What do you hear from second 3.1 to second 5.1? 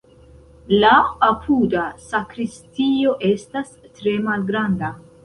estas tre malgranda.